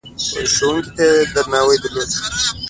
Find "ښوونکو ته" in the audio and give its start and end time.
0.53-1.03